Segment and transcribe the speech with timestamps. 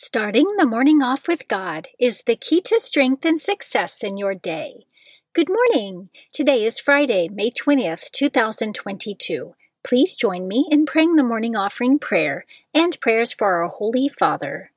[0.00, 4.32] Starting the morning off with God is the key to strength and success in your
[4.32, 4.86] day.
[5.32, 6.10] Good morning.
[6.32, 9.56] Today is Friday, May 20th, 2022.
[9.82, 14.70] Please join me in praying the morning offering prayer and prayers for our Holy Father.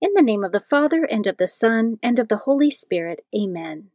[0.00, 3.22] In the name of the Father, and of the Son, and of the Holy Spirit,
[3.36, 3.90] Amen.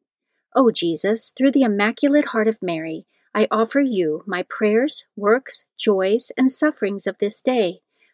[0.56, 6.32] O Jesus, through the Immaculate Heart of Mary, I offer you my prayers, works, joys,
[6.38, 7.82] and sufferings of this day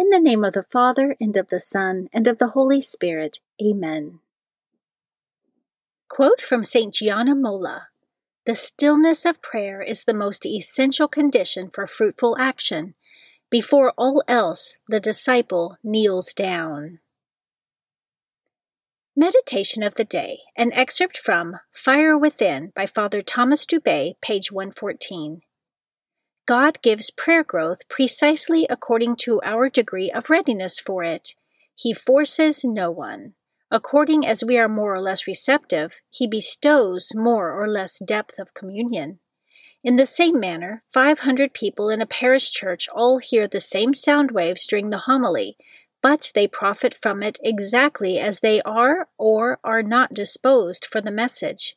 [0.00, 3.40] In the name of the Father, and of the Son, and of the Holy Spirit.
[3.62, 4.20] Amen.
[6.08, 6.94] Quote from St.
[6.94, 7.88] Gianna Molla
[8.46, 12.94] The stillness of prayer is the most essential condition for fruitful action.
[13.50, 17.00] Before all else, the disciple kneels down.
[19.14, 25.42] Meditation of the Day, an excerpt from Fire Within by Father Thomas Dubay, page 114.
[26.50, 31.36] God gives prayer growth precisely according to our degree of readiness for it.
[31.76, 33.34] He forces no one.
[33.70, 38.52] According as we are more or less receptive, He bestows more or less depth of
[38.52, 39.20] communion.
[39.84, 44.32] In the same manner, 500 people in a parish church all hear the same sound
[44.32, 45.56] waves during the homily,
[46.02, 51.12] but they profit from it exactly as they are or are not disposed for the
[51.12, 51.76] message.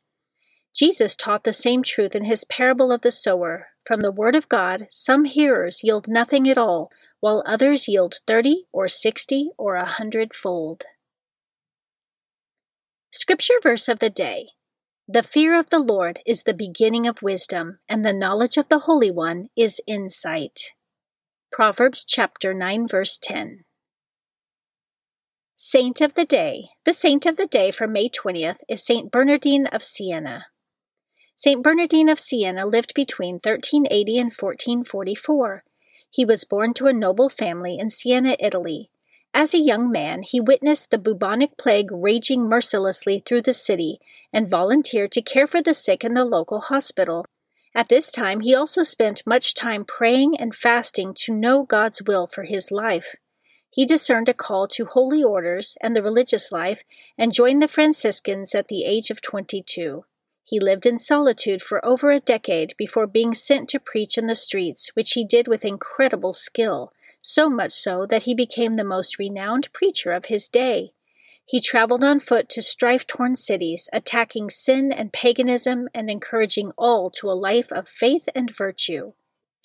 [0.73, 4.49] Jesus taught the same truth in his parable of the sower, from the Word of
[4.49, 9.85] God, some hearers yield nothing at all, while others yield thirty or sixty or a
[9.85, 10.85] hundredfold.
[13.11, 14.49] Scripture verse of the day
[15.07, 18.79] The fear of the Lord is the beginning of wisdom, and the knowledge of the
[18.79, 20.73] Holy One is insight.
[21.51, 23.63] Proverbs chapter 9, verse 10.
[25.55, 26.69] Saint of the Day.
[26.83, 30.47] The saint of the day for May 20th is Saint Bernardine of Siena.
[31.45, 31.61] St.
[31.61, 35.65] Bernardine of Siena lived between 1380 and 1444.
[36.09, 38.89] He was born to a noble family in Siena, Italy.
[39.33, 43.99] As a young man, he witnessed the bubonic plague raging mercilessly through the city
[44.31, 47.25] and volunteered to care for the sick in the local hospital.
[47.75, 52.25] At this time, he also spent much time praying and fasting to know God's will
[52.25, 53.17] for his life.
[53.69, 56.85] He discerned a call to holy orders and the religious life
[57.17, 60.05] and joined the Franciscans at the age of 22.
[60.53, 64.35] He lived in solitude for over a decade before being sent to preach in the
[64.35, 66.93] streets, which he did with incredible skill,
[67.23, 70.93] so much so that he became the most renowned preacher of his day.
[71.43, 77.09] He traveled on foot to strife torn cities, attacking sin and paganism and encouraging all
[77.09, 79.13] to a life of faith and virtue.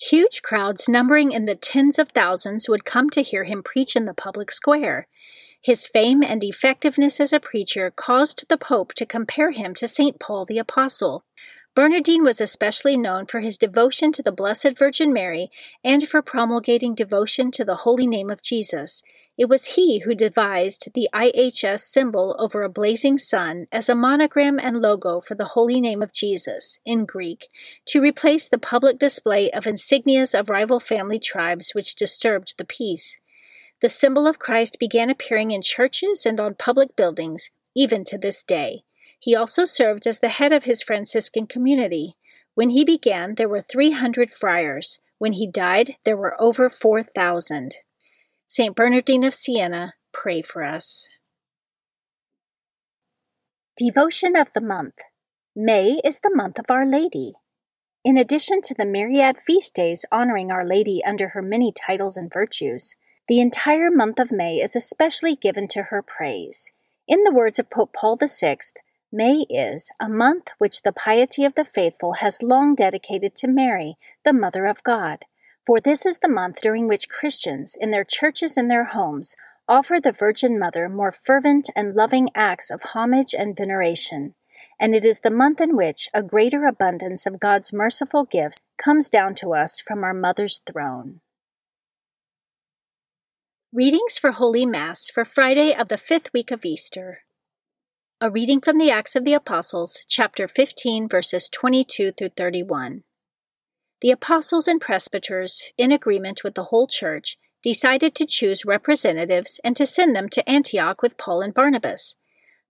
[0.01, 4.05] Huge crowds numbering in the tens of thousands would come to hear him preach in
[4.05, 5.07] the public square.
[5.61, 10.19] His fame and effectiveness as a preacher caused the Pope to compare him to St.
[10.19, 11.25] Paul the Apostle.
[11.75, 15.51] Bernardine was especially known for his devotion to the Blessed Virgin Mary
[15.83, 19.03] and for promulgating devotion to the holy name of Jesus.
[19.37, 24.59] It was he who devised the IHS symbol over a blazing sun as a monogram
[24.59, 27.47] and logo for the holy name of Jesus, in Greek,
[27.85, 33.19] to replace the public display of insignias of rival family tribes which disturbed the peace.
[33.81, 38.43] The symbol of Christ began appearing in churches and on public buildings, even to this
[38.43, 38.83] day.
[39.19, 42.15] He also served as the head of his Franciscan community.
[42.55, 44.99] When he began, there were 300 friars.
[45.17, 47.75] When he died, there were over 4,000.
[48.47, 48.75] St.
[48.75, 51.09] Bernardine of Siena, pray for us.
[53.77, 54.95] Devotion of the Month
[55.55, 57.33] May is the month of Our Lady.
[58.03, 62.31] In addition to the myriad feast days honoring Our Lady under her many titles and
[62.31, 62.95] virtues,
[63.29, 66.73] the entire month of May is especially given to her praise.
[67.07, 68.57] In the words of Pope Paul VI,
[69.11, 73.97] May is a month which the piety of the faithful has long dedicated to Mary,
[74.25, 75.25] the Mother of God.
[75.63, 79.35] For this is the month during which Christians, in their churches and their homes,
[79.67, 84.33] offer the Virgin Mother more fervent and loving acts of homage and veneration.
[84.79, 89.07] And it is the month in which a greater abundance of God's merciful gifts comes
[89.07, 91.21] down to us from our Mother's throne.
[93.71, 97.19] Readings for Holy Mass for Friday of the fifth week of Easter.
[98.19, 103.03] A reading from the Acts of the Apostles, chapter 15, verses 22 through 31.
[104.01, 109.75] The apostles and presbyters, in agreement with the whole church, decided to choose representatives and
[109.75, 112.15] to send them to Antioch with Paul and Barnabas.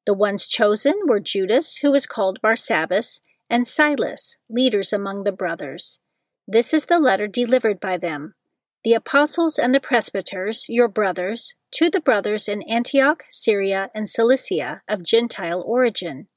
[0.05, 6.01] The ones chosen were Judas, who was called Barsabbas, and Silas, leaders among the brothers.
[6.45, 8.33] This is the letter delivered by them.
[8.85, 14.83] The apostles and the presbyters, your brothers, to the brothers in Antioch, Syria, and Cilicia
[14.87, 16.27] of Gentile origin.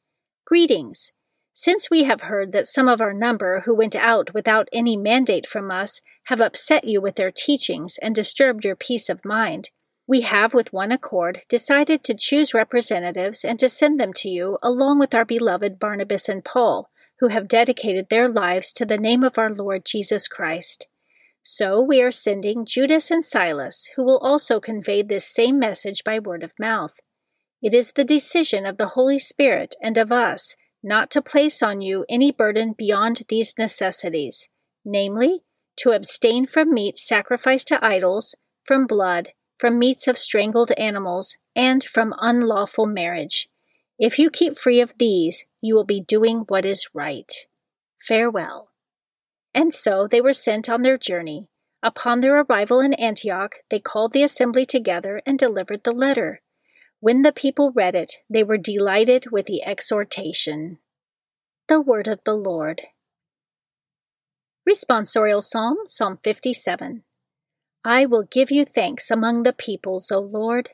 [0.44, 1.12] Greetings.
[1.54, 5.46] Since we have heard that some of our number who went out without any mandate
[5.46, 9.70] from us have upset you with their teachings and disturbed your peace of mind,
[10.08, 14.58] we have with one accord decided to choose representatives and to send them to you
[14.62, 16.90] along with our beloved Barnabas and Paul,
[17.20, 20.88] who have dedicated their lives to the name of our Lord Jesus Christ.
[21.42, 26.18] So we are sending Judas and Silas, who will also convey this same message by
[26.18, 26.94] word of mouth.
[27.60, 31.80] It is the decision of the Holy Spirit and of us not to place on
[31.80, 34.48] you any burden beyond these necessities,
[34.84, 35.42] namely,
[35.76, 38.34] to abstain from meat sacrificed to idols,
[38.64, 43.48] from blood, from meats of strangled animals, and from unlawful marriage.
[43.98, 47.30] If you keep free of these, you will be doing what is right.
[48.00, 48.71] Farewell.
[49.54, 51.48] And so they were sent on their journey.
[51.82, 56.40] Upon their arrival in Antioch, they called the assembly together and delivered the letter.
[57.00, 60.78] When the people read it, they were delighted with the exhortation.
[61.68, 62.82] The Word of the Lord.
[64.68, 67.02] Responsorial Psalm, Psalm 57.
[67.84, 70.70] I will give you thanks among the peoples, O Lord.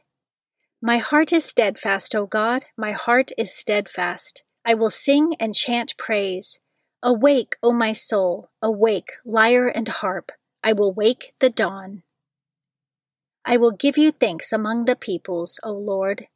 [0.83, 4.45] My heart is steadfast, O God, my heart is steadfast.
[4.65, 6.61] I will sing and chant praise.
[7.03, 10.33] Awake, O my soul, awake, lyre and harp.
[10.65, 12.03] I will wake the dawn.
[13.45, 16.27] I will give you thanks among the peoples, O Lord.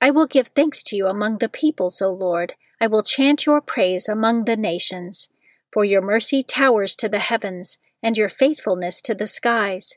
[0.00, 2.54] I will give thanks to you among the peoples, O Lord.
[2.80, 5.28] I will chant your praise among the nations.
[5.72, 9.96] For your mercy towers to the heavens, and your faithfulness to the skies.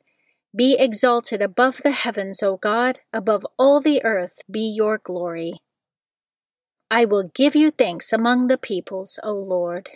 [0.56, 5.62] Be exalted above the heavens, O God, above all the earth be your glory.
[6.90, 9.90] I will give you thanks among the peoples, O Lord.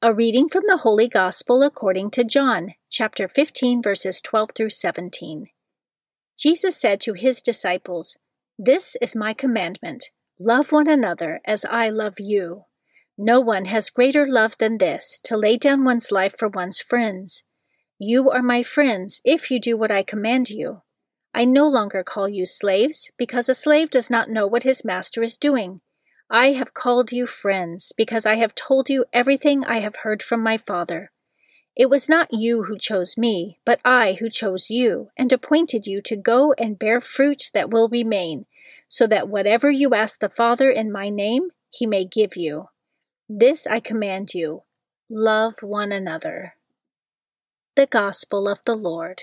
[0.00, 5.48] A reading from the Holy Gospel according to John, chapter 15, verses 12 through 17.
[6.38, 8.18] Jesus said to his disciples,
[8.58, 12.64] This is my commandment love one another as I love you.
[13.18, 17.42] No one has greater love than this, to lay down one's life for one's friends.
[17.98, 20.82] You are my friends if you do what I command you.
[21.34, 25.22] I no longer call you slaves, because a slave does not know what his master
[25.22, 25.80] is doing.
[26.30, 30.42] I have called you friends, because I have told you everything I have heard from
[30.42, 31.10] my Father.
[31.74, 36.02] It was not you who chose me, but I who chose you, and appointed you
[36.02, 38.44] to go and bear fruit that will remain,
[38.86, 42.68] so that whatever you ask the Father in my name, he may give you.
[43.28, 44.64] This I command you
[45.08, 46.54] love one another.
[47.74, 49.22] The Gospel of the Lord.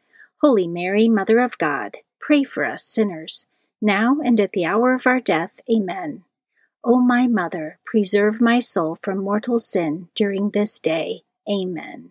[0.41, 3.45] Holy Mary, Mother of God, pray for us sinners,
[3.79, 5.59] now and at the hour of our death.
[5.71, 6.23] Amen.
[6.83, 11.21] O my Mother, preserve my soul from mortal sin during this day.
[11.47, 12.09] Amen.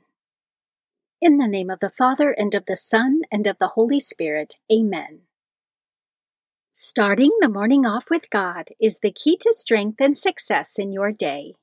[1.20, 4.58] In the name of the Father, and of the Son, and of the Holy Spirit.
[4.72, 5.22] Amen.
[6.72, 11.10] Starting the morning off with God is the key to strength and success in your
[11.10, 11.56] day.